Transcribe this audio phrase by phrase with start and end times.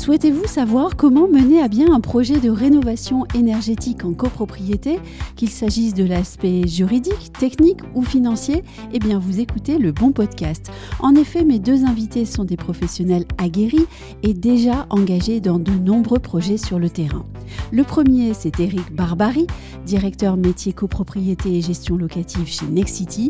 [0.00, 4.98] Souhaitez-vous savoir comment mener à bien un projet de rénovation énergétique en copropriété,
[5.36, 8.64] qu'il s'agisse de l'aspect juridique, technique ou financier?
[8.94, 10.70] Eh bien, vous écoutez le bon podcast.
[11.00, 13.84] En effet, mes deux invités sont des professionnels aguerris
[14.22, 17.26] et déjà engagés dans de nombreux projets sur le terrain.
[17.70, 19.46] Le premier, c'est Eric Barbary,
[19.84, 23.28] directeur métier copropriété et gestion locative chez Nexity.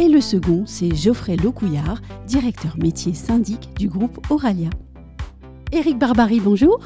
[0.00, 4.70] Et le second, c'est Geoffrey Locouillard, directeur métier syndic du groupe Oralia.
[5.70, 6.80] Éric Barbary, bonjour.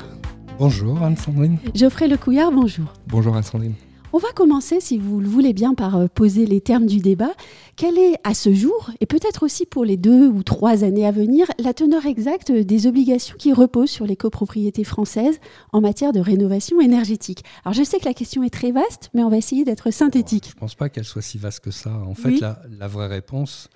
[0.58, 1.58] Bonjour Anne-Sandrine.
[1.72, 2.92] Geoffrey Lecouillard, bonjour.
[3.06, 3.74] Bonjour Anne-Sandrine.
[4.12, 7.30] On va commencer, si vous le voulez bien, par euh, poser les termes du débat.
[7.76, 11.12] Quelle est, à ce jour, et peut-être aussi pour les deux ou trois années à
[11.12, 15.38] venir, la teneur exacte des obligations qui reposent sur les copropriétés françaises
[15.72, 17.44] en matière de rénovation énergétique?
[17.64, 20.46] Alors, je sais que la question est très vaste, mais on va essayer d'être synthétique.
[20.48, 21.92] je ne pense pas qu'elle soit si vaste que ça.
[22.04, 23.68] En fait, la, la vraie réponse,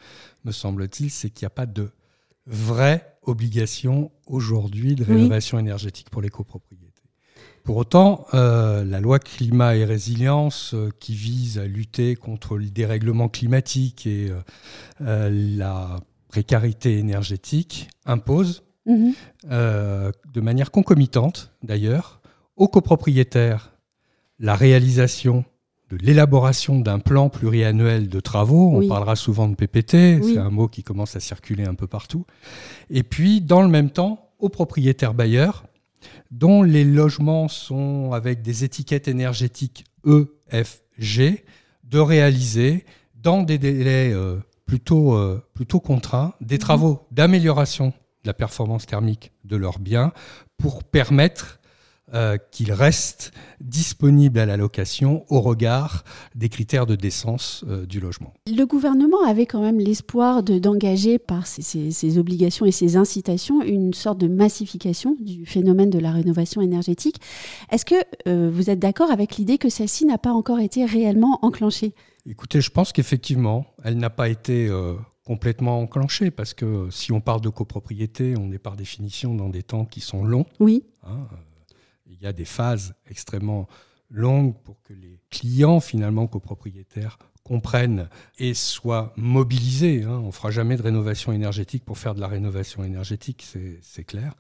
[0.45, 1.91] me semble-t-il, c'est qu'il n'y a pas de
[2.47, 6.87] vraie obligation aujourd'hui de rénovation énergétique pour les copropriétés.
[7.67, 12.67] Pour autant, euh, la loi climat et résilience euh, qui vise à lutter contre le
[12.67, 14.33] dérèglement climatique et
[15.01, 19.15] euh, la précarité énergétique impose, mhm.
[19.51, 22.21] de manière concomitante d'ailleurs,
[22.55, 23.73] aux copropriétaires
[24.39, 25.45] la réalisation
[25.91, 28.73] de l'élaboration d'un plan pluriannuel de travaux.
[28.75, 32.27] On parlera souvent de PPT, c'est un mot qui commence à circuler un peu partout.
[32.91, 35.65] Et puis, dans le même temps, aux propriétaires bailleurs,
[36.31, 41.45] dont les logements sont avec des étiquettes énergétiques E, F, G,
[41.85, 46.61] de réaliser dans des délais euh, plutôt, euh, plutôt contraints des mhm.
[46.61, 50.13] travaux d'amélioration de la performance thermique de leurs biens
[50.59, 51.61] pour permettre
[52.15, 56.05] euh, qu'il reste disponible à la location au regard
[56.37, 58.33] des critères de décence euh, du logement.
[58.47, 64.19] Le gouvernement avait quand même l'espoir d'engager par ses, obligations et ses incitations une sorte
[64.19, 67.17] de massification du phénomène de la rénovation énergétique.
[67.73, 67.97] Est-ce que
[68.29, 71.93] euh, vous êtes d'accord avec l'idée que celle-ci n'a pas encore été réellement enclenchée?
[72.25, 74.71] Écoutez, je pense qu'effectivement, elle n'a pas été
[75.25, 79.65] complètement enclenchée parce que si on parle de copropriété, on est par définition dans des
[79.65, 80.47] temps qui sont longs.
[80.61, 80.85] Oui.
[81.03, 81.27] Hein,
[82.19, 83.69] il y a des phases extrêmement
[84.11, 90.03] longues pour que les clients, finalement, copropriétaires, comprennent et soient mobilisés.
[90.03, 90.21] Hein.
[90.23, 93.47] On ne fera jamais de rénovation énergétique pour faire de la rénovation énergétique,
[93.83, 94.35] c'est clair.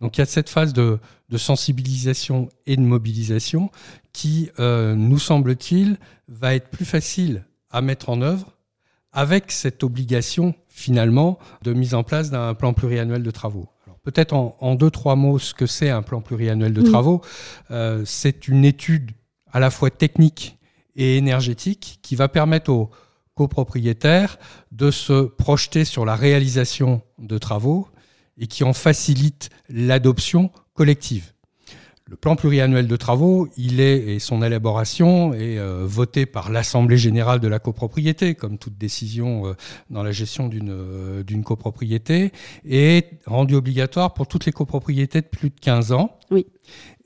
[0.00, 0.98] Donc il y a cette phase de,
[1.36, 3.70] sensibilisation et de mobilisation
[4.12, 5.98] qui, euh, nous semble-t-il,
[6.28, 8.52] va être plus facile à mettre en œuvre
[9.12, 13.68] avec cette obligation finalement de mise en place d'un plan pluriannuel de travaux.
[14.04, 17.22] Peut-être en, deux, trois mots ce que c'est un plan pluriannuel de travaux.
[17.70, 19.12] Euh, c'est une étude
[19.50, 20.58] à la fois technique
[20.94, 22.90] et énergétique qui va permettre aux
[23.34, 24.38] copropriétaires
[24.72, 27.88] de se projeter sur la réalisation de travaux
[28.38, 31.33] et qui en facilite l'adoption collective.
[32.06, 36.98] Le plan pluriannuel de travaux, il est et son élaboration est euh, voté par l'Assemblée
[36.98, 39.54] générale de la copropriété, comme toute décision euh,
[39.88, 42.32] dans la gestion d'une euh, d'une copropriété,
[42.66, 46.18] et est rendu obligatoire pour toutes les copropriétés de plus de 15 ans.
[46.30, 46.46] Oui.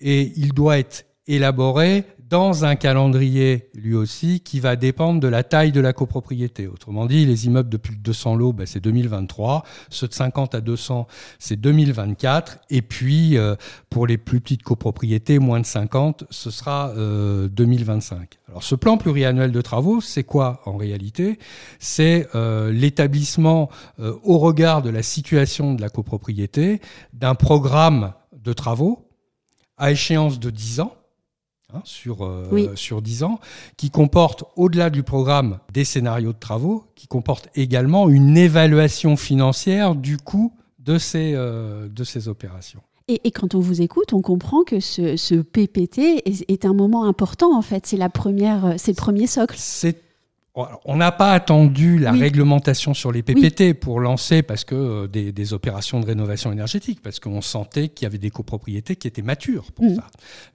[0.00, 5.44] Et il doit être élaboré dans un calendrier, lui aussi, qui va dépendre de la
[5.44, 6.66] taille de la copropriété.
[6.66, 9.65] Autrement dit, les immeubles de plus de 200 lots, ben, c'est 2023.
[9.89, 11.06] Ceux de 50 à 200,
[11.39, 12.59] c'est 2024.
[12.71, 13.56] Et puis, euh,
[13.89, 18.19] pour les plus petites copropriétés, moins de 50, ce sera 2025.
[18.19, 21.39] Euh, Alors, ce plan pluriannuel de travaux, c'est quoi en réalité?
[21.78, 23.71] C'est euh, l'établissement,
[24.22, 26.81] au regard de la situation de la copropriété,
[27.12, 29.09] d'un programme de travaux
[29.78, 30.93] à échéance de 10 ans
[31.74, 33.40] Hein, sur, euh, sur 10 ans,
[33.76, 39.94] qui comporte, au-delà du programme des scénarios de travaux, qui comporte également une évaluation financière
[39.94, 42.80] du coût de ces, euh, de ces opérations.
[43.09, 47.04] Et, quand on vous écoute, on comprend que ce, ce PPT est, est, un moment
[47.04, 47.84] important, en fait.
[47.84, 49.56] C'est la première, c'est le premier socle.
[49.59, 50.08] C'est
[50.84, 55.53] on n'a pas attendu la réglementation sur les PPT pour lancer parce que euh, des,
[55.53, 59.72] opérations de rénovation énergétique, parce qu'on sentait qu'il y avait des copropriétés qui étaient matures
[59.72, 59.97] pour mm.
[59.97, 60.07] ça.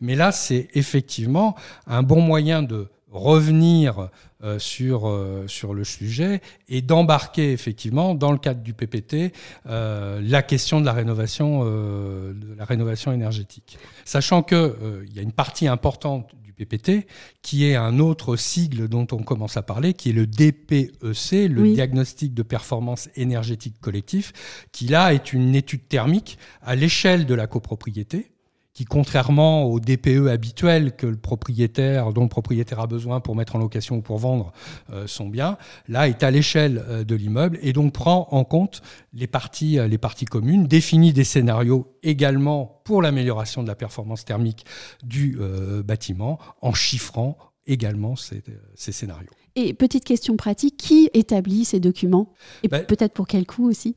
[0.01, 1.55] Mais là, c'est effectivement
[1.87, 4.09] un bon moyen de revenir
[4.43, 9.31] euh, sur, euh, sur le sujet et d'embarquer effectivement dans le cadre du PPT
[9.65, 13.77] la question de la rénovation, de la rénovation énergétique.
[14.05, 14.73] Sachant qu'il
[15.07, 17.07] il y a une partie importante PPT,
[17.41, 21.73] qui est un autre sigle dont on commence à parler, qui est le DPEC, le
[21.73, 24.33] diagnostic de performance énergétique collectif,
[24.71, 28.32] qui là est une étude thermique à l'échelle de la copropriété,
[28.73, 33.55] qui, contrairement au DPE habituel que le propriétaire, dont le propriétaire a besoin pour mettre
[33.55, 34.51] en location ou pour vendre
[34.91, 38.81] euh, son bien, là est à l'échelle euh, de l'immeuble et donc prend en compte
[39.13, 44.25] les parties, euh, les parties communes, définit des scénarios également pour l'amélioration de la performance
[44.25, 44.65] thermique
[45.03, 45.39] du
[45.85, 48.43] bâtiment, en chiffrant également ces,
[48.75, 49.29] scénarios.
[49.55, 52.33] Et petite question pratique, qui établit ces documents?
[52.63, 53.95] Et ben, peut-être pour quel coût aussi?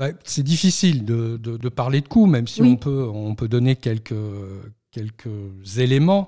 [0.00, 4.14] Bah, c'est difficile de, parler de coûts, même si on, peut, on peut donner quelques,
[4.90, 5.28] quelques
[5.76, 6.26] éléments.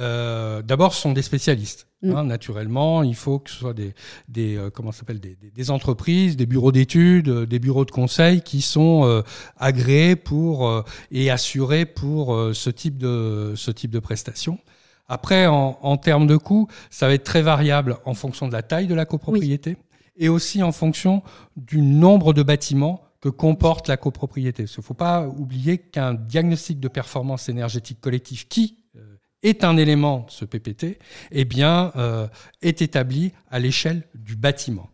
[0.00, 1.86] Euh, d'abord, ce sont des spécialistes.
[2.02, 2.16] Mm.
[2.16, 3.94] Hein, naturellement, il faut que ce soit des,
[4.26, 8.42] des euh, comment s'appelle des, des, entreprises, des bureaux d'études, euh, des bureaux de conseil
[8.42, 9.22] qui sont
[9.56, 14.58] agréés pour et assurés pour ce type de ce type de prestations.
[15.06, 18.88] Après, en, termes de coûts, ça va être très variable en fonction de la taille
[18.88, 19.76] de la copropriété
[20.16, 21.22] et aussi en fonction
[21.56, 24.64] du nombre de bâtiments que comporte la copropriété.
[24.64, 29.76] Il ne faut pas oublier qu'un diagnostic de performance énergétique collective qui euh, est un
[29.76, 30.98] élément de ce PPT,
[31.30, 32.26] eh bien, euh,
[32.62, 34.90] est établi à l'échelle du bâtiment.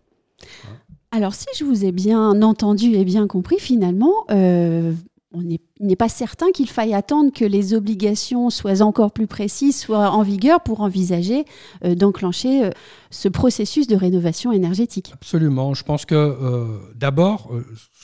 [1.11, 4.93] Alors, si je vous ai bien entendu et bien compris, finalement, euh,
[5.33, 5.43] on
[5.81, 10.23] n'est pas certain qu'il faille attendre que les obligations soient encore plus précises, soient en
[10.23, 11.45] vigueur pour envisager
[11.85, 12.71] d'enclencher
[13.11, 15.11] ce processus de rénovation énergétique.
[15.13, 15.75] Absolument.
[15.75, 17.51] Je pense que d'abord,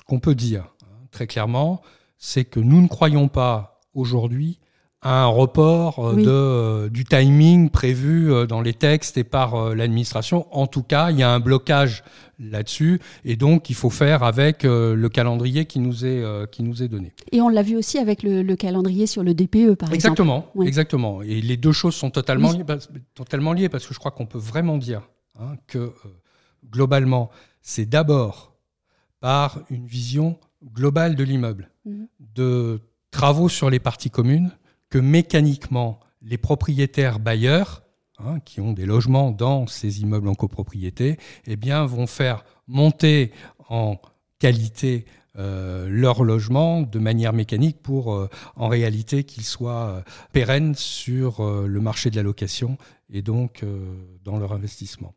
[0.07, 1.83] qu'on peut dire hein, très clairement,
[2.19, 4.59] c'est que nous ne croyons pas aujourd'hui
[5.05, 9.75] à un report euh, de, euh, du timing prévu euh, dans les textes et par
[9.75, 10.47] l'administration.
[10.51, 12.03] En tout cas, il y a un blocage
[12.41, 16.89] là-dessus et donc il faut faire avec le calendrier qui nous est, qui nous est
[16.89, 17.13] donné.
[17.31, 20.67] Et on l'a vu aussi avec le, calendrier sur le DPE, par exactement, exemple.
[20.67, 21.23] Exactement.
[21.23, 22.65] Et les deux choses sont totalement, liées,
[23.15, 25.03] totalement liées parce que je crois qu'on peut vraiment dire
[25.39, 25.93] hein, que
[26.71, 27.31] globalement,
[27.63, 28.54] c'est d'abord
[29.25, 32.09] par une vision globale de l'immeuble, mhm.
[32.35, 32.81] de
[33.11, 34.51] travaux sur les parties communes,
[34.91, 37.85] que mécaniquement les propriétaires bailleurs,
[38.19, 41.17] hein, qui ont des logements dans ces immeubles en copropriété,
[41.47, 43.33] eh bien, vont faire monter
[43.71, 43.97] en
[44.41, 45.07] qualité
[45.39, 50.03] euh, leur logement de manière mécanique pour, euh, en réalité, qu'ils soient euh,
[50.35, 52.77] pérennes sur le marché de la location
[53.09, 53.65] et donc
[54.23, 55.15] dans leur investissement.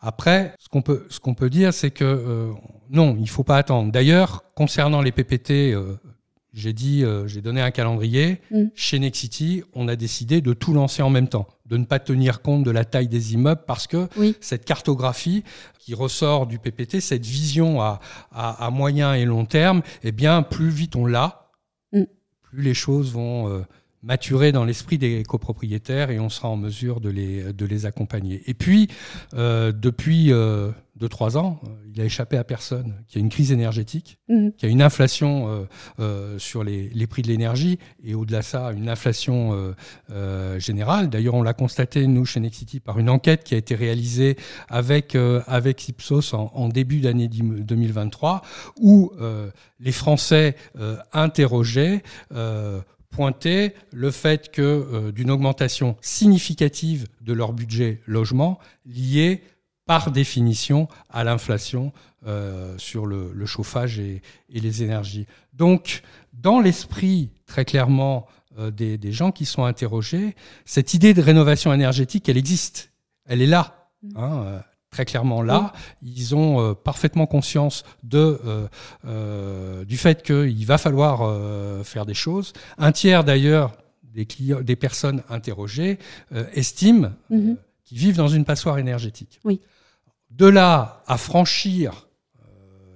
[0.00, 2.52] Après, ce qu'on peut, ce qu'on peut dire, c'est que euh,
[2.90, 3.92] non, il ne faut pas attendre.
[3.92, 5.96] D'ailleurs, concernant les PPT, euh,
[6.52, 8.40] j'ai dit, euh, j'ai donné un calendrier.
[8.50, 8.64] Mm.
[8.74, 12.42] Chez Nexity, on a décidé de tout lancer en même temps, de ne pas tenir
[12.42, 14.08] compte de la taille des immeubles parce que
[14.40, 15.44] cette cartographie
[15.78, 18.00] qui ressort du PPT, cette vision à,
[18.32, 21.50] à, moyen et long terme, eh bien, plus vite on l'a,
[21.92, 22.04] mm.
[22.42, 23.64] plus les choses vont
[24.08, 28.42] maturer dans l'esprit des copropriétaires et on sera en mesure de les, de les accompagner.
[28.46, 28.88] Et puis,
[29.34, 33.30] euh, depuis euh, 2-3 ans, euh, il a échappé à personne qu'il y a une
[33.30, 34.50] crise énergétique, mmh.
[34.56, 35.64] qu'il y a une inflation euh,
[36.00, 39.74] euh, sur les, les, prix de l'énergie et au-delà de ça, une inflation
[40.58, 41.08] générale.
[41.08, 44.36] D'ailleurs, on l'a constaté, nous, chez Nexity, par une enquête qui a été réalisée
[44.68, 45.16] avec,
[45.46, 48.42] avec Ipsos en, en début d'année 2023,
[48.80, 49.12] où
[49.80, 50.56] les Français
[51.12, 52.02] interrogeaient
[53.10, 59.42] pointer le fait que euh, d'une augmentation significative de leur budget logement liée
[59.86, 61.92] par définition à l'inflation
[62.26, 65.26] euh, sur le, chauffage et, les énergies.
[65.54, 66.02] Donc,
[66.34, 68.26] dans l'esprit très clairement
[68.58, 70.36] euh, des, gens qui sont interrogés,
[70.66, 72.92] cette idée de rénovation énergétique, elle existe,
[73.24, 73.88] elle est là.
[74.14, 75.72] Hein, très clairement là.
[76.02, 78.68] Ils ont euh, parfaitement conscience de, euh,
[79.06, 81.18] euh, du fait qu'il va falloir
[81.84, 82.52] faire des choses.
[82.78, 85.98] Un tiers d'ailleurs des, clients, des personnes interrogées
[86.52, 87.56] estiment mhm.
[87.84, 89.40] qu'ils vivent dans une passoire énergétique.
[89.44, 89.60] Oui.
[90.30, 92.08] De là à franchir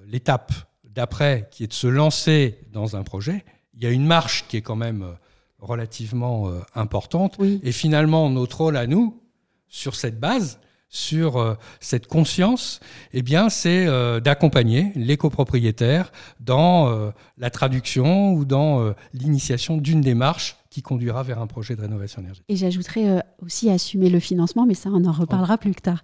[0.07, 0.53] l'étape
[0.85, 3.45] d'après, qui est de se lancer dans un projet,
[3.75, 5.17] il y a une marche qui est quand même
[5.59, 7.39] relativement importante.
[7.63, 9.23] Et finalement, notre rôle à nous,
[9.69, 10.59] sur cette base,
[10.93, 12.79] sur euh, cette conscience,
[13.15, 20.03] eh bien, c'est euh, d'accompagner les copropriétaires dans euh, la traduction ou dans l'initiation d'une
[20.03, 22.45] démarche qui conduira vers un projet de rénovation énergétique.
[22.49, 26.03] Et j'ajouterais aussi assumer le financement, mais ça, on en reparlera plus tard.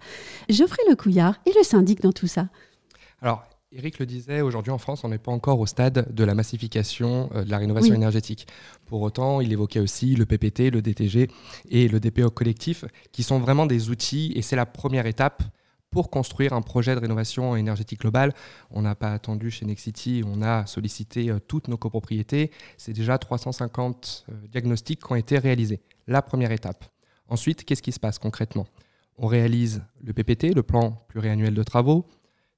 [0.49, 2.47] Geoffrey Lecouillard et le syndic dans tout ça.
[3.21, 6.33] Alors, Eric le disait, aujourd'hui en France, on n'est pas encore au stade de la
[6.33, 8.47] massification euh, de la rénovation énergétique.
[8.87, 11.29] Pour autant, il évoquait aussi le PPT, le DTG
[11.69, 15.43] et le DPO collectif, qui sont vraiment des outils, et c'est la première étape
[15.91, 18.33] pour construire un projet de rénovation énergétique globale.
[18.71, 22.49] On n'a pas attendu chez Nexity, on a sollicité euh, toutes nos copropriétés.
[22.77, 25.79] C'est déjà 350 euh, diagnostics qui ont été réalisés.
[26.07, 26.85] La première étape.
[27.27, 28.65] Ensuite, qu'est-ce qui se passe concrètement?
[29.19, 32.07] On réalise le PPT, le plan pluriannuel de travaux.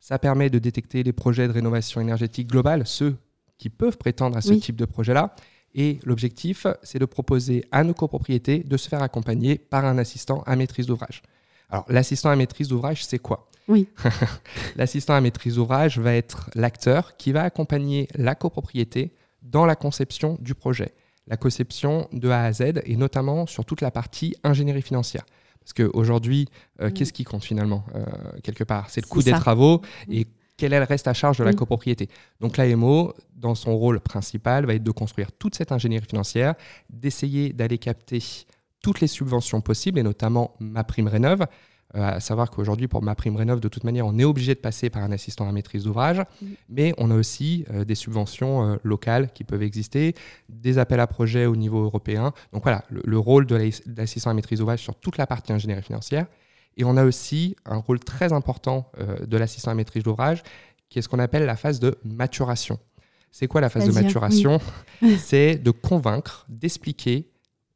[0.01, 3.15] Ça permet de détecter les projets de rénovation énergétique globale, ceux
[3.60, 5.36] qui peuvent prétendre à ce type de projet-là.
[5.75, 10.41] Et l'objectif, c'est de proposer à nos copropriétés de se faire accompagner par un assistant
[10.48, 11.22] à maîtrise d'ouvrage.
[11.70, 13.48] Alors, l'assistant à maîtrise d'ouvrage, c'est quoi?
[13.67, 13.88] Oui.
[14.75, 20.38] l'assistant à maîtrise d'ouvrage va être l'acteur qui va accompagner la copropriété dans la conception
[20.41, 20.96] du projet,
[21.27, 25.25] la conception de A à Z, et notamment sur toute la partie ingénierie financière.
[25.62, 26.48] Parce qu'aujourd'hui,
[26.82, 26.94] euh, mm.
[26.94, 28.06] qu'est-ce qui compte finalement, euh,
[28.44, 28.89] quelque part?
[28.89, 30.13] C'est le coût des travaux mm.
[30.13, 30.27] et
[30.58, 32.08] quel est le reste à charge de la copropriété.
[32.39, 36.53] Donc l'AMO, dans son rôle principal, va être de construire toute cette ingénierie financière,
[36.89, 38.22] d'essayer d'aller capter
[38.84, 41.46] toutes les subventions possibles, et notamment ma prime rénov', euh,
[41.93, 44.89] à savoir qu'aujourd'hui, pour ma prime rénov, de toute manière, on est obligé de passer
[44.89, 46.45] par un assistant à maîtrise d'ouvrage, mm.
[46.69, 50.15] mais on a aussi euh, des subventions euh, locales qui peuvent exister,
[50.50, 52.33] des appels à projets au niveau européen.
[52.53, 53.55] Donc voilà, le, rôle de
[53.98, 56.27] l'assistant à maîtrise d'ouvrage sur toute la partie ingénierie financière.
[56.77, 58.89] Et on a aussi un rôle très important
[59.27, 60.41] de l'assistant à maîtrise d'ouvrage,
[60.89, 62.79] qui est ce qu'on appelle la phase de maturation.
[63.31, 64.60] C'est quoi la phase de maturation?
[65.17, 67.30] C'est de convaincre, d'expliquer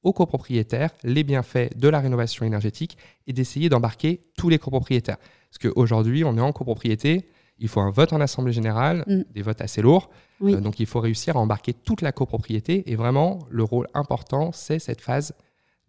[0.06, 2.98] aux copropriétaires les bienfaits de la rénovation énergétique
[3.28, 5.18] et d'essayer d'embarquer tous les copropriétaires.
[5.50, 9.24] Parce qu'aujourd'hui, on est en copropriété, il faut un vote en assemblée générale, mm.
[9.34, 10.10] des votes assez lourds.
[10.44, 12.90] Euh, donc il faut réussir à embarquer toute la copropriété.
[12.92, 15.34] Et vraiment, le rôle important, c'est cette phase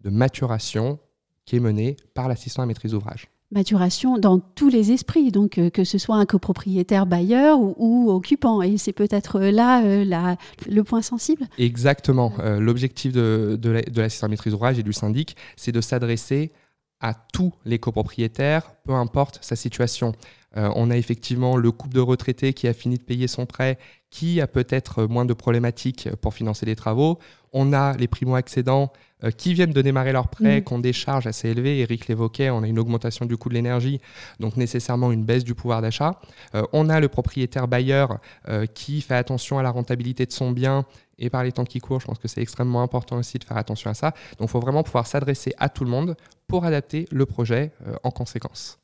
[0.01, 0.99] de maturation
[1.45, 5.69] qui est menée par l'assistant à maîtrise d'ouvrage maturation dans tous les esprits, donc euh,
[5.69, 8.61] que ce soit un copropriétaire bailleur ou, occupant.
[8.61, 10.35] Et c'est peut-être euh, là euh,
[10.67, 11.45] le point sensible.
[11.57, 12.33] Exactement.
[12.59, 16.51] L'objectif de, de l'assistant maîtrise d'ouvrage et du syndic, c'est de s'adresser
[16.99, 20.13] à tous les copropriétaires, peu importe sa situation.
[20.55, 23.77] on a effectivement le couple de retraités qui a fini de payer son prêt,
[24.09, 27.19] qui a peut-être moins de problématiques pour financer les travaux.
[27.53, 28.91] On a les primo-accédants
[29.23, 30.63] euh, qui viennent de démarrer leur prêt, mm.
[30.63, 31.79] qui ont des charges assez élevées.
[31.79, 33.99] Eric l'évoquait, on a une augmentation du coût de l'énergie,
[34.39, 36.19] donc nécessairement une baisse du pouvoir d'achat.
[36.55, 40.51] Euh, on a le propriétaire bailleur euh, qui fait attention à la rentabilité de son
[40.51, 40.85] bien
[41.19, 43.57] et par les temps qui courent, je pense que c'est extrêmement important aussi de faire
[43.57, 44.13] attention à ça.
[44.37, 46.15] Donc il faut vraiment pouvoir s'adresser à tout le monde
[46.47, 47.71] pour adapter le projet
[48.03, 48.79] en conséquence.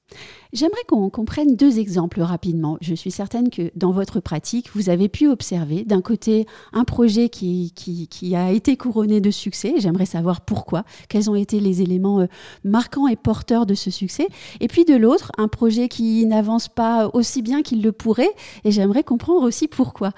[0.52, 2.78] J'aimerais qu'on comprenne deux exemples rapidement.
[2.82, 7.30] Je suis certaine que dans votre pratique, vous avez pu observer d'un côté un projet
[7.30, 9.74] qui, qui, a été couronné de succès.
[9.78, 12.28] J'aimerais savoir pourquoi, quels ont été les éléments euh,
[12.64, 14.28] marquants et porteurs de ce succès?
[14.60, 18.32] Et puis de l'autre, un projet qui n'avance pas aussi bien qu'il le pourrait.
[18.64, 20.12] Et j'aimerais comprendre aussi pourquoi.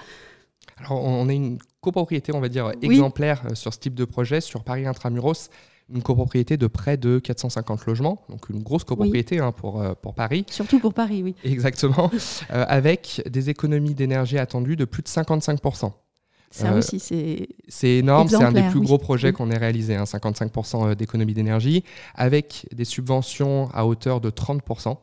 [0.77, 4.41] Alors on a une copropriété, on va dire, exemplaire euh, sur ce type de projet
[4.41, 5.49] sur Paris Intramuros
[5.89, 10.15] une copropriété de près de 450 logements, donc une grosse copropriété hein, pour, euh, pour
[10.15, 10.45] Paris.
[10.49, 11.35] Surtout pour Paris, oui.
[11.43, 12.09] Exactement,
[12.51, 15.91] euh, avec des économies d'énergie attendues de plus de 55%.
[16.49, 17.49] Ça euh, aussi, c'est.
[17.67, 21.83] C'est énorme, c'est un des plus gros projets qu'on ait réalisé, 55% d'économie d'énergie,
[22.15, 24.97] avec des subventions à hauteur de 30%,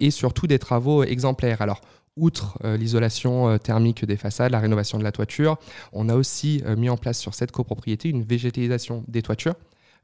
[0.00, 1.60] et surtout des travaux exemplaires.
[1.60, 1.82] Alors,
[2.16, 5.58] outre l'isolation thermique des façades, la rénovation de la toiture,
[5.92, 9.54] on a aussi mis en place sur cette copropriété une végétalisation des toitures.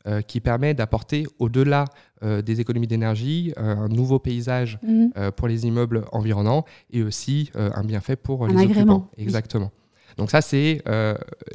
[0.09, 1.85] Euh, qui permet d'apporter au-delà
[2.25, 5.12] euh, des économies d'énergie euh, un nouveau paysage mhm.
[5.37, 9.09] pour les immeubles environnants et aussi un bienfait pour les occupants.
[9.16, 9.71] Exactement.
[10.16, 10.83] Donc ça, c'est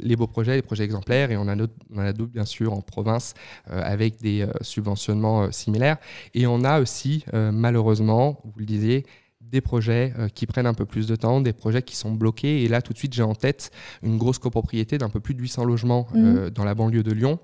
[0.00, 1.54] les beaux projets, les projets exemplaires, et on, a
[1.94, 3.34] on a d'autres, bien sûr, en province,
[3.66, 5.98] avec des subventionnements similaires.
[6.34, 9.06] Et on a aussi, malheureusement, vous le disiez,
[9.40, 12.64] des projets qui prennent un peu plus de temps, des projets qui sont bloqués.
[12.64, 13.70] Et là, tout de suite, j'ai en tête
[14.02, 16.50] une grosse copropriété d'un peu plus de 800 logements mhm.
[16.50, 17.38] dans la banlieue de Lyon,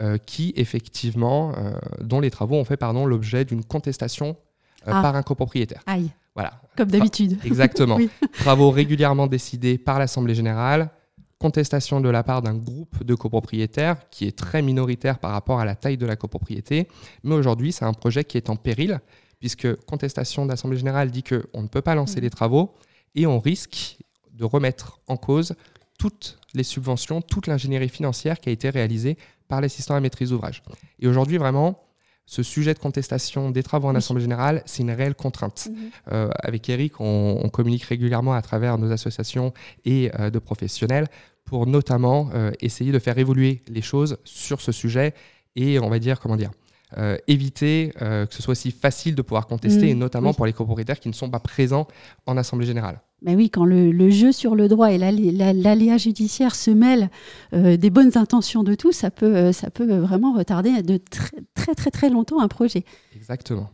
[0.00, 1.70] euh, qui effectivement, euh,
[2.00, 4.36] dont les travaux ont fait l'objet d'une contestation
[4.88, 5.02] euh, ah.
[5.02, 5.82] par un copropriétaire.
[5.86, 6.10] Aïe.
[6.34, 6.60] Voilà.
[6.76, 7.38] Comme d'habitude.
[7.44, 7.98] Exactement.
[8.32, 10.90] Travaux régulièrement décidés par l'Assemblée générale,
[11.38, 15.64] contestation de la part d'un groupe de copropriétaires qui est très minoritaire par rapport à
[15.64, 16.88] la taille de la copropriété.
[17.22, 18.98] Mais aujourd'hui, c'est un projet qui est en péril,
[19.44, 22.22] puisque contestation d'Assemblée générale dit qu'on ne peut pas lancer mmh.
[22.22, 22.72] les travaux
[23.14, 23.98] et on risque
[24.32, 25.54] de remettre en cause
[25.98, 30.62] toutes les subventions, toute l'ingénierie financière qui a été réalisée par l'assistant à maîtrise d'ouvrage.
[30.98, 31.78] Et aujourd'hui, vraiment,
[32.24, 35.68] ce sujet de contestation des travaux en Assemblée générale, c'est une réelle contrainte.
[35.70, 35.90] Mhm.
[36.12, 39.52] Euh, avec Eric, on, communique régulièrement à travers nos associations
[39.84, 41.06] et euh, de professionnels
[41.44, 45.12] pour notamment euh, essayer de faire évoluer les choses sur ce sujet
[45.54, 46.50] et on va dire, comment dire,
[47.26, 49.88] éviter que ce soit aussi facile de pouvoir contester, mhm.
[49.90, 51.86] et notamment pour les copropriétaires qui ne sont pas présents
[52.26, 53.00] en Assemblée générale.
[53.24, 57.08] Ben oui, quand le, jeu sur le droit et l'aléa judiciaire se mêlent
[57.54, 61.30] euh, des bonnes intentions de tous, ça peut, euh, ça peut vraiment retarder de très
[61.54, 62.84] très très, très longtemps un projet.
[63.16, 63.70] Exactement.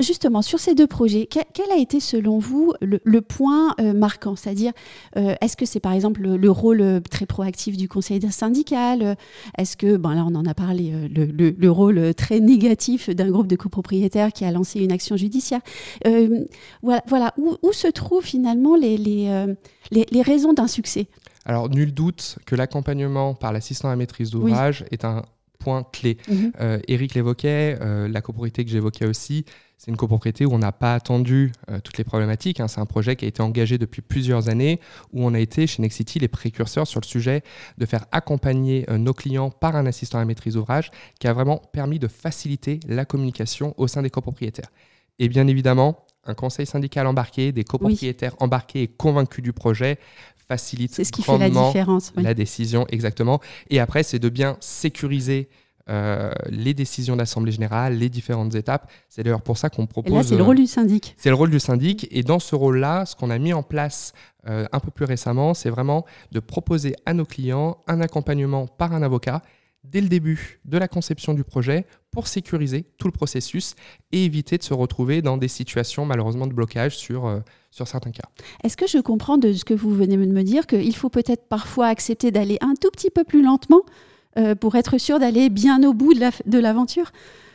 [0.00, 4.36] Justement, sur ces deux projets, quel, a été selon vous le, point euh, marquant?
[4.36, 4.72] C'est-à-dire,
[5.16, 9.16] est-ce que c'est par exemple le, rôle très proactif du conseil syndical
[9.56, 13.56] Est-ce que, ben là on en a parlé, le, rôle très négatif d'un groupe de
[13.56, 15.60] copropriétaires qui a lancé une action judiciaire
[16.82, 17.32] Voilà, voilà.
[17.38, 19.54] Où, où se trouve finalement euh,
[19.90, 21.06] les, les, raisons d'un succès
[21.44, 25.22] Alors, nul doute que l'accompagnement par l'assistant à la maîtrise d'ouvrage est un
[25.58, 26.18] point clé.
[26.60, 29.46] Euh, Eric l'évoquait, euh, la copropriété que j'évoquais aussi,
[29.78, 31.52] c'est une copropriété où on n'a pas attendu
[31.82, 32.60] toutes les problématiques.
[32.60, 32.68] Hein.
[32.68, 34.80] C'est un projet qui a été engagé depuis plusieurs années,
[35.12, 37.42] où on a été chez Nexity les précurseurs sur le sujet
[37.76, 41.98] de faire accompagner nos clients par un assistant à maîtrise d'ouvrage, qui a vraiment permis
[41.98, 44.70] de faciliter la communication au sein des copropriétaires.
[45.18, 49.98] Et bien évidemment, un conseil syndical embarqué, des copropriétaires embarqués et convaincus du projet
[50.46, 52.86] facilite ce qui fait la, différence, la décision.
[52.90, 53.40] Exactement.
[53.70, 55.48] Et après, c'est de bien sécuriser
[55.90, 58.90] euh, les décisions d'assemblée générale, les différentes étapes.
[59.08, 60.12] C'est d'ailleurs pour ça qu'on propose.
[60.12, 61.14] Et là, c'est le rôle du syndic.
[61.18, 62.08] C'est le rôle du syndic.
[62.10, 64.12] Et dans ce rôle-là, ce qu'on a mis en place
[64.48, 68.94] euh, un peu plus récemment, c'est vraiment de proposer à nos clients un accompagnement par
[68.94, 69.42] un avocat
[69.82, 71.84] dès le début de la conception du projet
[72.14, 73.74] pour sécuriser tout le processus
[74.12, 77.40] et éviter de se retrouver dans des situations malheureusement de blocage sur, euh,
[77.70, 78.28] sur certains cas.
[78.62, 81.48] Est-ce que je comprends de ce que vous venez de me dire qu'il faut peut-être
[81.48, 83.82] parfois accepter d'aller un tout petit peu plus lentement
[84.38, 87.10] euh, pour être sûr d'aller bien au bout de l'aventure?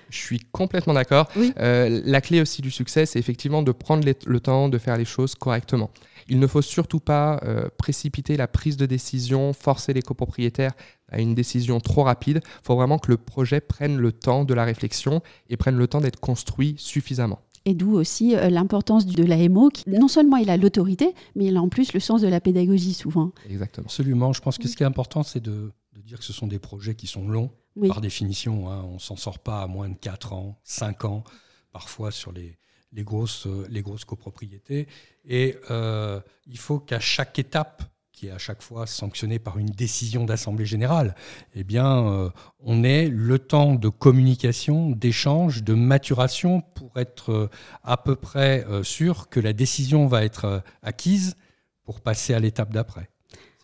[0.10, 1.30] Je suis complètement d'accord.
[1.60, 5.06] Euh, la clé aussi du succès, c'est effectivement de prendre le temps de faire les
[5.06, 5.92] choses correctement.
[6.30, 7.42] Il ne faut surtout pas
[7.78, 10.74] précipiter la prise de décision, forcer les copropriétaires
[11.12, 12.42] à une décision trop rapide.
[12.44, 15.88] Il faut vraiment que le projet prenne le temps de la réflexion et prenne le
[15.88, 17.40] temps d'être construit suffisamment.
[17.66, 21.58] Et d'où aussi euh, l'importance de l'AMO, qui non seulement il a l'autorité, mais il
[21.58, 23.32] a en plus le sens de la pédagogie souvent.
[23.50, 23.86] Exactement.
[23.86, 24.34] Absolument.
[24.34, 25.72] Je pense que ce qui est important, c'est de,
[26.04, 27.52] dire que ce sont des projets qui sont longs,
[27.88, 28.70] par définition.
[28.70, 28.84] Hein.
[28.90, 31.24] On ne s'en sort pas à moins de 4 ans, 5 ans,
[31.72, 32.58] parfois sur les,
[32.92, 34.88] les, grosses, les grosses copropriétés.
[35.26, 37.84] Et euh, il faut qu'à chaque étape
[38.20, 41.16] qui est à chaque fois sanctionné par une décision d'Assemblée générale,
[41.56, 42.30] eh bien, euh,
[42.60, 47.50] on ait le temps de communication, d'échange, de maturation pour être euh,
[47.82, 51.38] à peu près euh, sûr que la décision va être acquise
[51.86, 53.10] pour passer à l'étape d'après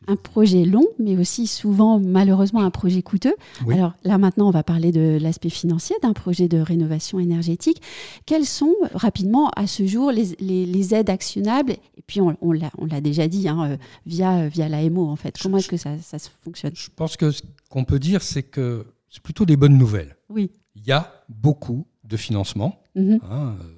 [0.08, 3.36] un projet long, mais aussi souvent, malheureusement, un projet coûteux.
[3.72, 7.82] Alors là, maintenant, on va parler de l'aspect financier d'un projet de rénovation énergétique.
[8.26, 11.72] Quelles sont, rapidement, à ce jour, les, aides actionnables?
[11.72, 15.38] Et puis, on, on l'a déjà dit, hein, euh, via, via l'AMO, en fait.
[15.42, 16.74] Comment est-ce que ça, ça, fonctionne?
[16.76, 20.18] Je pense que ce qu'on peut dire, c'est que c'est plutôt des bonnes nouvelles.
[20.30, 20.52] Oui.
[20.76, 22.80] Il y a beaucoup de financement.
[22.96, 23.20] Mhm.
[23.24, 23.72] Hein, euh,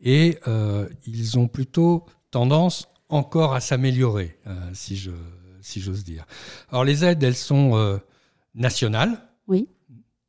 [0.00, 4.38] et euh, ils ont plutôt tendance encore à s'améliorer,
[4.72, 5.10] si je
[5.62, 6.26] si j'ose dire.
[6.70, 7.98] Alors les aides, elles sont euh,
[8.54, 9.68] nationales, oui.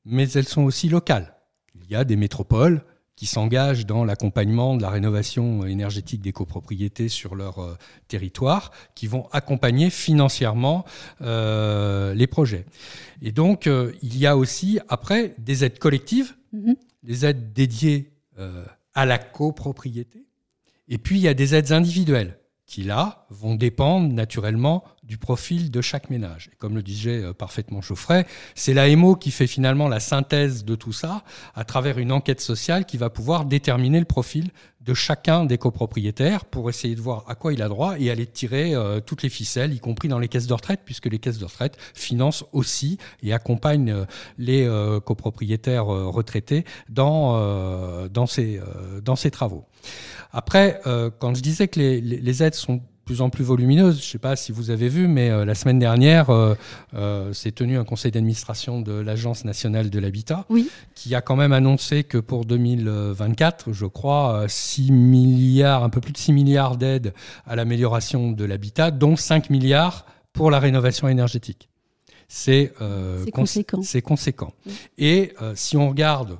[0.05, 1.35] mais elles sont aussi locales.
[1.75, 2.83] Il y a des métropoles
[3.15, 7.75] qui s'engagent dans l'accompagnement de la rénovation énergétique des copropriétés sur leur euh,
[8.07, 10.85] territoire, qui vont accompagner financièrement
[11.21, 12.65] euh, les projets.
[13.21, 16.75] Et donc, il y a aussi, après, des aides collectives, mhm.
[17.03, 18.09] des aides dédiées
[18.95, 20.25] à la copropriété,
[20.87, 25.69] et puis il y a des aides individuelles qui, là, vont dépendre naturellement du profil
[25.69, 26.49] de chaque ménage.
[26.53, 30.75] Et comme le disait euh, parfaitement Geoffrey, c'est l'AMO qui fait finalement la synthèse de
[30.75, 31.23] tout ça
[31.55, 36.45] à travers une enquête sociale qui va pouvoir déterminer le profil de chacun des copropriétaires
[36.45, 39.29] pour essayer de voir à quoi il a droit et aller tirer euh, toutes les
[39.29, 42.97] ficelles, y compris dans les caisses de retraite, puisque les caisses de retraite financent aussi
[43.21, 44.05] et accompagnent euh,
[44.37, 44.69] les
[45.05, 48.59] copropriétaires retraités dans, dans, ces,
[49.03, 49.65] dans ces travaux.
[50.31, 50.81] Après,
[51.19, 53.99] quand je disais que les, les aides sont plus en plus volumineuse.
[53.99, 56.55] Je ne sais pas si vous avez vu, mais euh, la semaine dernière, euh,
[56.93, 60.45] euh, s'est tenu un conseil d'administration de l'Agence nationale de l'habitat,
[60.95, 66.13] qui a quand même annoncé que pour 2024, je crois, 6 milliards, un peu plus
[66.13, 67.13] de 6 milliards d'aides
[67.45, 71.69] à l'amélioration de l'habitat, dont 5 milliards pour la rénovation énergétique.
[72.27, 72.73] C'est
[73.31, 73.81] conséquent.
[73.83, 74.53] C'est conséquent.
[74.97, 76.39] Et si on regarde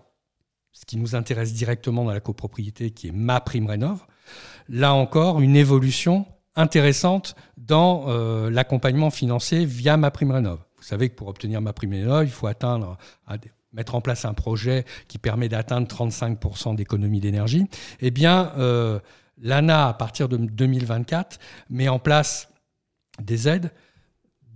[0.72, 4.00] ce qui nous intéresse directement dans la copropriété, qui est ma prime rénov,
[4.70, 10.60] là encore, une évolution intéressante dans euh, l'accompagnement financier via ma prime rénov.
[10.78, 12.98] Vous savez que pour obtenir ma prime rénov, il faut atteindre,
[13.72, 17.66] mettre en place un projet qui permet d'atteindre 35% d'économie d'énergie.
[18.00, 19.00] Eh bien, euh,
[19.38, 21.40] l'ANA, à partir de 2024,
[21.70, 22.50] met en place
[23.22, 23.72] des aides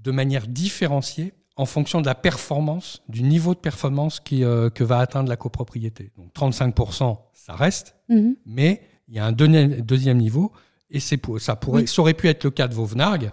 [0.04, 4.84] de manière différenciée en fonction de la performance, du niveau de performance qui, euh, que
[4.84, 6.12] va atteindre la copropriété.
[6.16, 8.36] Donc 35%, ça reste, mhm.
[8.46, 10.52] mais il y a un deuxième niveau
[10.90, 13.32] et c'est ça, pourrait, ça aurait pu être le cas de Vauvenargues,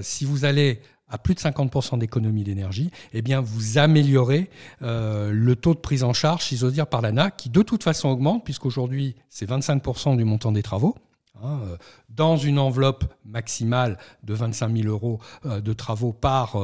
[0.00, 5.74] si vous allez à plus de 50% d'économie d'énergie, eh bien vous améliorez le taux
[5.74, 9.14] de prise en charge, si j'ose dire, par l'ANA, qui de toute façon augmente, puisqu'aujourd'hui
[9.28, 10.96] c'est 25% du montant des travaux.
[11.42, 11.60] Hein,
[12.08, 16.56] dans une enveloppe maximale de 25 000 euros de travaux par,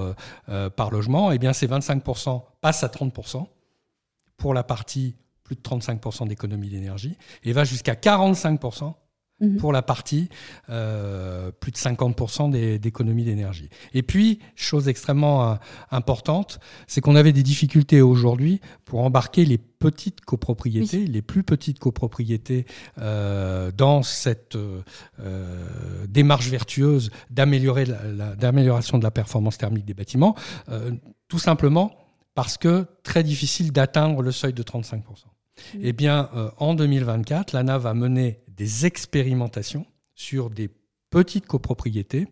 [0.76, 3.46] par logement, eh bien ces 25% passent à 30%
[4.38, 8.94] pour la partie plus de 35% d'économie d'énergie et va jusqu'à 45%
[9.42, 9.56] mhm.
[9.58, 10.28] pour la partie
[10.70, 13.68] euh, plus de 50% d'économie d'énergie.
[13.92, 15.54] Et puis, chose extrêmement euh,
[15.90, 21.78] importante, c'est qu'on avait des difficultés aujourd'hui pour embarquer les petites copropriétés, les plus petites
[21.78, 22.66] copropriétés
[22.98, 24.56] euh, dans cette
[26.08, 30.36] démarche vertueuse d'amélioration de la performance thermique des bâtiments,
[31.28, 31.92] tout simplement
[32.34, 35.31] parce que très difficile d'atteindre le seuil de 35%.
[35.74, 35.78] Mm.
[35.82, 40.70] Eh bien, euh, en 2024, l'ANA va mener des expérimentations sur des
[41.10, 42.28] petites copropriétés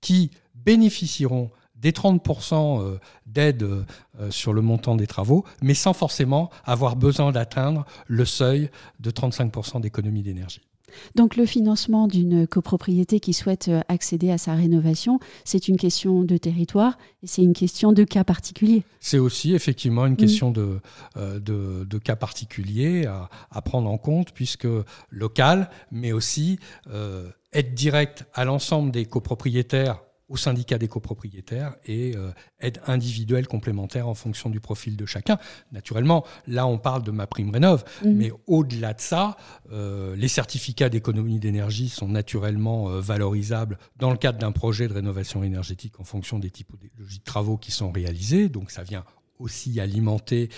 [0.00, 3.84] qui bénéficieront des 30% euh, d'aide euh,
[4.30, 9.80] sur le montant des travaux, mais sans forcément avoir besoin d'atteindre le seuil de 35%
[9.80, 10.67] d'économie d'énergie.
[11.14, 16.22] Donc le financement d'une copropriété qui souhaite euh, accéder à sa rénovation, c'est une question
[16.22, 18.84] de territoire et c'est une question de cas particulier.
[19.00, 20.80] C'est aussi effectivement une question de,
[21.16, 24.68] euh, de, cas particulier à, prendre en compte puisque
[25.10, 26.58] local, mais aussi
[26.90, 33.46] euh, aide directe à l'ensemble des copropriétaires au syndicat des copropriétaires et euh, aide individuelle
[33.46, 35.38] complémentaire en fonction du profil de chacun.
[35.72, 38.14] Naturellement, là on parle de ma prime rénov, mhm.
[38.14, 39.36] mais au-delà de ça,
[39.72, 44.92] euh, les certificats d'économie d'énergie sont naturellement euh, valorisables dans le cadre d'un projet de
[44.92, 48.48] rénovation énergétique en fonction des typologies de travaux qui sont réalisés.
[48.48, 49.04] Donc ça vient
[49.38, 50.48] aussi alimenter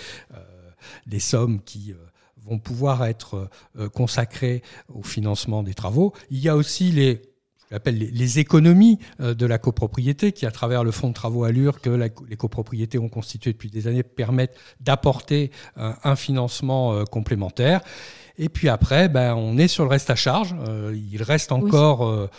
[1.05, 1.93] des sommes qui
[2.37, 3.47] vont pouvoir être
[3.93, 6.13] consacrées au financement des travaux.
[6.31, 7.21] Il y a aussi les
[7.71, 11.81] appelle les, économies euh, de la copropriété, qui à travers le fonds de travaux Allure
[11.81, 17.81] que les copropriétés ont constitué depuis des années permettent d'apporter euh, un financement euh, complémentaire.
[18.37, 20.55] Et puis après, ben, on est sur le reste à charge.
[20.93, 22.29] il reste encore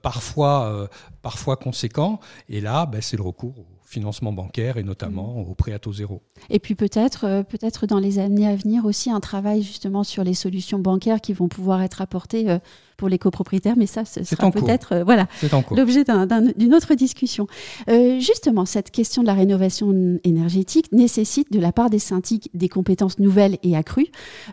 [0.00, 0.88] parfois,
[1.20, 2.20] parfois conséquent.
[2.48, 5.50] Et là, ben, c'est le recours financement bancaire et notamment mmh.
[5.50, 6.22] au prêt à taux zéro.
[6.48, 10.32] Et puis peut-être peut-être dans les années à venir aussi un travail justement sur les
[10.32, 12.58] solutions bancaires qui vont pouvoir être apportées
[13.02, 15.26] pour les copropriétaires, mais ça, ce sera peut-être euh, voilà
[15.72, 16.04] l'objet
[16.56, 17.48] d'une autre discussion.
[17.88, 23.18] justement, cette question de la rénovation énergétique nécessite de la part des syndics des compétences
[23.18, 24.06] nouvelles et accrues.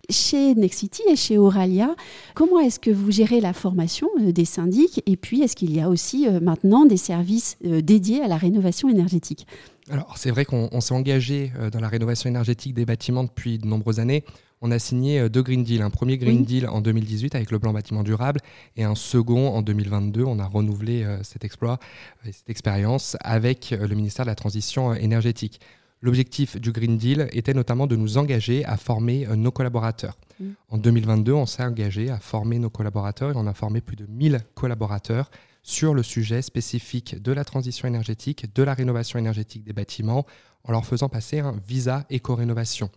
[0.10, 1.96] Chez Nexity et chez Oralia,
[2.34, 5.04] comment est-ce que vous gérez la formation des syndics?
[5.06, 9.46] Et puis, est-ce qu'il y a aussi maintenant des services dédiés à la rénovation énergétique?
[9.92, 13.66] Alors, c'est vrai qu'on s'est engagé euh, dans la rénovation énergétique des bâtiments depuis de
[13.66, 14.24] nombreuses années.
[14.62, 15.82] On a signé euh, deux Green Deal.
[15.82, 18.42] Un premier Green Deal en 2018 avec le plan bâtiment durable
[18.76, 20.24] et un second en 2022.
[20.24, 21.80] On a renouvelé euh, cet exploit
[22.26, 25.62] et cette expérience avec le ministère de la Transition énergétique.
[26.02, 30.18] L'objectif du Green Deal était notamment de nous engager à former nos collaborateurs.
[30.40, 30.46] Mm.
[30.70, 34.06] En 2022, on s'est engagé à former nos collaborateurs et on a formé plus de
[34.06, 35.30] 1000 collaborateurs
[35.62, 40.26] sur le sujet spécifique de la transition énergétique, de la rénovation énergétique des bâtiments,
[40.64, 42.90] en leur faisant passer un visa éco-rénovation.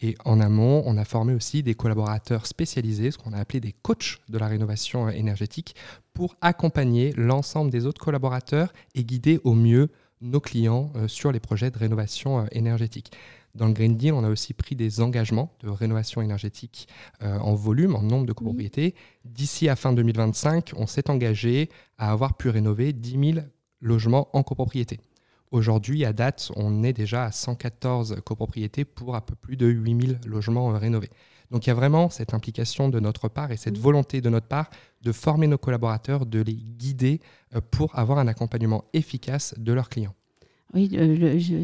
[0.00, 3.72] Et en amont, on a formé aussi des collaborateurs spécialisés, ce qu'on a appelé des
[3.72, 5.74] coachs de la rénovation énergétique,
[6.14, 9.88] pour accompagner l'ensemble des autres collaborateurs et guider au mieux
[10.20, 13.12] nos clients euh, sur les projets de rénovation euh, énergétique.
[13.54, 16.88] Dans le Green Deal, on a aussi pris des engagements de rénovation énergétique
[17.22, 18.94] euh, en volume, en nombre de copropriétés.
[19.24, 23.46] D'ici à fin 2025, on s'est engagé à avoir pu rénover 10 000
[23.80, 25.00] logements en copropriété.
[25.50, 30.06] Aujourd'hui, à date, on est déjà à 114 copropriétés pour un peu plus de 8
[30.06, 31.10] 000 logements euh, rénovés.
[31.50, 34.46] Donc il y a vraiment cette implication de notre part et cette volonté de notre
[34.46, 34.68] part
[35.00, 37.20] de former nos collaborateurs, de les guider
[37.54, 40.14] euh, pour avoir un accompagnement efficace de leurs clients.
[40.74, 40.90] Oui,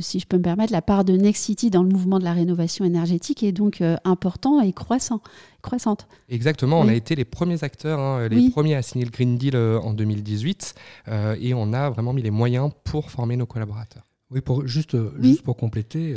[0.01, 2.87] si je peux me permettre, la part de Nexity dans le mouvement de la rénovation
[2.87, 5.21] énergétique est donc euh, important et croissant,
[5.61, 6.09] croissante.
[6.31, 9.57] Exactement, on a été les premiers acteurs, hein, les premiers à signer le Green Deal
[9.57, 10.75] euh, en 2018
[11.09, 14.07] euh, et on a vraiment mis les moyens pour former nos collaborateurs.
[14.31, 16.15] Oui, pour, juste, juste pour compléter,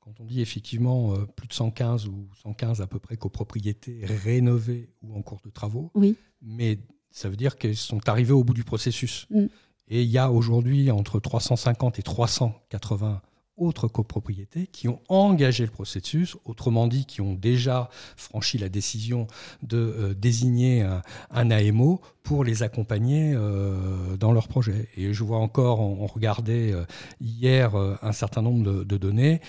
[0.00, 5.14] quand on dit effectivement plus de 115 ou 115 à peu près copropriétés rénovées ou
[5.18, 6.16] en cours de travaux, oui.
[6.40, 6.78] mais
[7.10, 9.26] ça veut dire qu'elles sont arrivées au bout du processus.
[9.30, 9.46] Mm.
[9.90, 13.22] Et il y a aujourd'hui entre 350 et 380
[13.58, 19.26] autres copropriétés qui ont engagé le processus, autrement dit, qui ont déjà franchi la décision
[19.62, 20.82] de euh, désigner
[21.30, 24.88] un, AMO pour les accompagner euh, dans leur projet.
[24.96, 26.84] Et je vois encore, on, regardait euh,
[27.20, 29.40] hier un certain nombre de, données.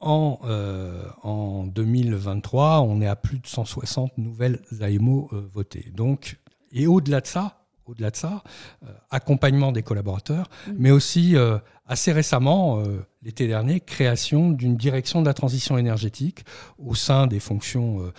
[0.00, 0.38] En,
[1.22, 5.90] en, 2023, on est à plus de 160 nouvelles AMO votées.
[5.94, 6.38] Donc,
[6.72, 8.42] et au-delà de ça, au-delà de ça,
[9.10, 10.72] accompagnement des collaborateurs, mmh.
[10.78, 11.34] mais aussi
[11.86, 12.82] assez récemment,
[13.22, 16.44] l'été dernier, création d'une direction de la transition énergétique
[16.78, 18.12] au sein des fonctions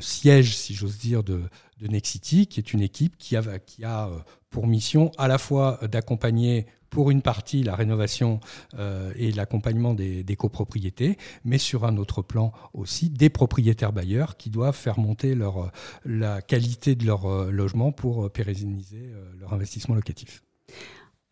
[0.00, 1.42] sièges, si j'ose dire, de,
[1.80, 4.08] de Nexity, qui est une équipe qui a, qui a
[4.50, 8.38] pour mission à la fois d'accompagner pour une partie la rénovation
[8.78, 14.50] euh, et l'accompagnement des, copropriétés, mais sur un autre plan aussi des propriétaires bailleurs qui
[14.50, 15.72] doivent faire monter leur,
[16.04, 20.42] la qualité de leur euh, logement pour pérenniser euh, leur investissement locatif.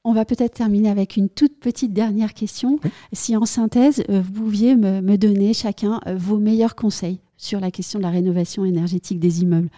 [0.03, 2.81] On va peut-être terminer avec une toute petite dernière question.
[3.12, 8.05] Si en synthèse, vous pouviez me donner chacun vos meilleurs conseils sur la question de
[8.05, 9.68] la rénovation énergétique des immeubles.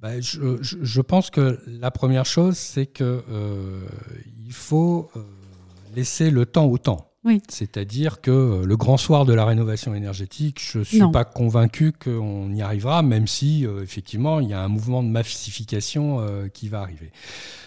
[0.00, 3.86] Bah, je, pense que la première chose, c'est qu'il euh,
[4.50, 5.22] faut euh,
[5.96, 7.04] laisser le temps au temps.
[7.48, 11.92] C'est-à-dire que euh, le grand soir de la rénovation énergétique, je ne suis pas convaincu
[11.92, 16.80] qu'on y arrivera, même si effectivement il y a un mouvement de massification qui va
[16.80, 17.10] arriver.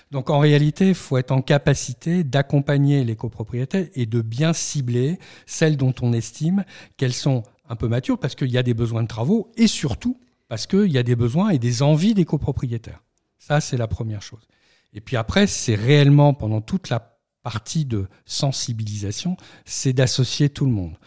[0.09, 5.19] Donc en réalité, il faut être en capacité d'accompagner les copropriétaires et de bien cibler
[5.45, 6.63] celles dont on estime
[6.97, 10.17] qu'elles sont un peu matures parce qu'il y a des besoins de travaux et surtout
[10.51, 13.01] parce qu'il y a des besoins et des envies des copropriétaires.
[13.39, 14.49] Ça, c'est la première chose.
[14.91, 20.73] Et puis après, c'est réellement, pendant toute la partie de sensibilisation, c'est d'associer tout le
[20.73, 20.97] monde.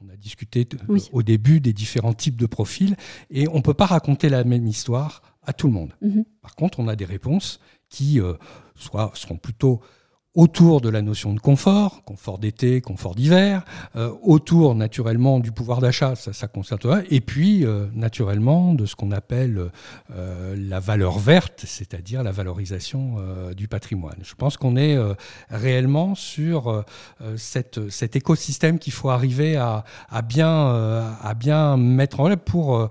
[0.00, 0.68] On a discuté
[1.10, 2.96] au début des différents types de profils
[3.28, 5.92] et on ne peut pas raconter la même histoire à tout le monde.
[6.00, 6.24] Mhm.
[6.40, 8.34] Par contre, on a des réponses qui euh,
[8.76, 9.80] soit, seront plutôt
[10.34, 13.64] autour de la notion de confort, confort d'été, confort d'hiver,
[13.96, 16.72] euh, autour naturellement du pouvoir d'achat, ça, ça concerne
[17.10, 19.70] et puis euh, naturellement de ce qu'on appelle
[20.10, 23.16] euh, la valeur verte, c'est-à-dire la valorisation
[23.54, 24.16] du patrimoine.
[24.22, 24.96] Je pense qu'on est
[25.50, 26.84] réellement sur
[27.36, 32.88] cette, cet écosystème qu'il faut arriver à, à bien, à bien mettre en œuvre pour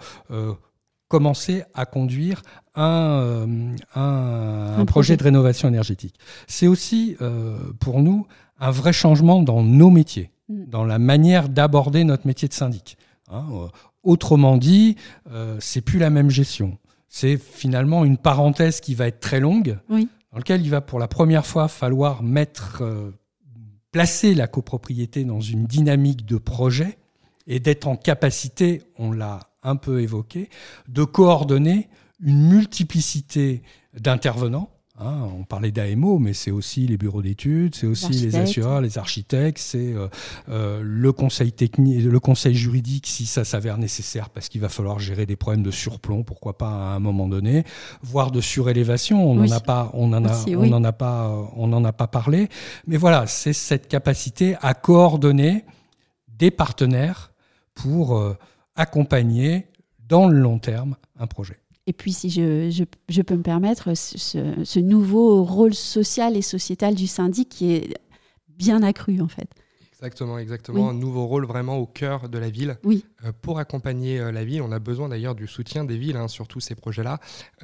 [1.12, 2.42] commencer à conduire
[2.74, 6.16] un, euh, un, projet de rénovation énergétique.
[6.48, 8.26] C'est aussi euh, pour nous
[8.62, 10.68] un vrai changement dans nos métiers, mm.
[10.68, 12.98] dans la manière d'aborder notre métier de syndic.
[13.30, 13.46] Hein.
[13.52, 13.68] Euh,
[14.04, 14.96] autrement dit,
[15.60, 16.78] c'est plus la même gestion.
[17.10, 21.08] C'est finalement une parenthèse qui va être très longue, dans laquelle il va pour la
[21.08, 22.82] première fois falloir mettre,
[23.92, 26.98] placer la copropriété dans une dynamique de projet
[27.46, 30.50] et d'être en capacité, on l'a un peu évoqué,
[30.88, 31.90] de coordonner
[32.24, 33.62] une multiplicité
[34.00, 34.70] d'intervenants.
[35.04, 35.28] Hein.
[35.40, 39.58] on parlait d'AMO, mais c'est aussi les bureaux d'études, c'est aussi les assureurs, les architectes,
[39.58, 40.08] c'est euh,
[40.50, 45.00] euh, le conseil technique, le conseil juridique si ça s'avère nécessaire parce qu'il va falloir
[45.00, 47.64] gérer des problèmes de surplomb, pourquoi pas à un moment donné,
[48.04, 49.28] voire de surélévation.
[49.28, 52.08] On n'en a pas, on en a, on en a pas, on n'en a pas
[52.08, 52.50] parlé.
[52.86, 55.66] Mais voilà, c'est cette capacité à coordonner
[56.28, 57.32] des partenaires
[57.74, 58.38] pour euh,
[58.82, 59.68] accompagner
[60.08, 61.58] dans le long terme un projet.
[61.88, 62.70] Et puis, si je,
[63.10, 64.18] je, peux me permettre, ce,
[64.64, 67.98] ce, nouveau rôle social et sociétal du syndic qui est
[68.50, 69.50] bien accru, en fait.
[69.94, 70.90] Exactement, exactement.
[70.90, 72.78] Un nouveau rôle vraiment au cœur de la ville.
[72.84, 73.06] Oui.
[73.24, 76.28] Euh, pour accompagner euh, la ville, on a besoin d'ailleurs du soutien des villes hein,
[76.28, 77.20] sur tous ces projets-là.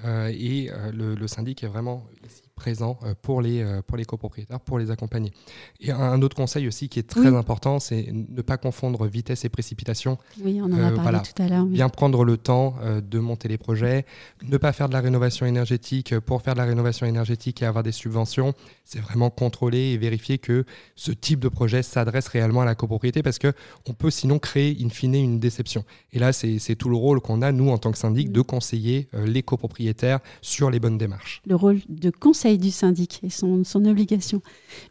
[0.06, 4.04] Euh, et le, le, syndic est vraiment ici présent euh, pour les, euh, pour les
[4.04, 5.32] copropriétaires, pour les accompagner.
[5.80, 9.50] Et un autre conseil aussi qui est très important, c'est ne pas confondre vitesse et
[9.50, 10.18] précipitation.
[10.44, 11.66] Oui, on en a euh, parlé tout à l'heure.
[11.66, 14.06] Bien prendre le temps de monter les projets,
[14.44, 17.84] ne pas faire de la rénovation énergétique pour faire de la rénovation énergétique et avoir
[17.84, 18.54] des subventions.
[18.84, 20.66] C'est vraiment contrôler et vérifier que
[20.96, 24.90] ce type de projet s'adresse réellement à la copropriété parce qu'on peut sinon créer in
[24.90, 25.86] fine une déception.
[26.12, 29.10] Et là, c'est tout le rôle qu'on a, nous, en tant que syndic, de conseiller
[29.14, 31.42] les copropriétaires sur les bonnes démarches.
[31.46, 32.10] Le rôle de
[32.56, 34.42] du syndic et son obligation.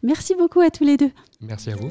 [0.03, 1.09] Merci beaucoup à tous les deux.
[1.41, 1.89] Merci à vous.